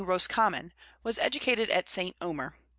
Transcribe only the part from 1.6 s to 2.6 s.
at St. Omer.